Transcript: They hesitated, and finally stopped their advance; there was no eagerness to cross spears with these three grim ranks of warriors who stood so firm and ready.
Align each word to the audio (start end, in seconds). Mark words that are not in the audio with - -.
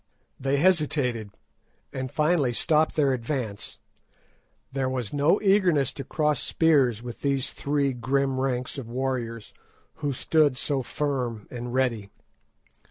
They 0.39 0.57
hesitated, 0.57 1.29
and 1.93 2.11
finally 2.11 2.53
stopped 2.53 2.95
their 2.95 3.13
advance; 3.13 3.77
there 4.71 4.89
was 4.89 5.13
no 5.13 5.39
eagerness 5.43 5.93
to 5.93 6.03
cross 6.03 6.41
spears 6.41 7.03
with 7.03 7.21
these 7.21 7.53
three 7.53 7.93
grim 7.93 8.39
ranks 8.39 8.79
of 8.79 8.89
warriors 8.89 9.53
who 9.97 10.11
stood 10.11 10.57
so 10.57 10.81
firm 10.81 11.47
and 11.51 11.71
ready. 11.71 12.09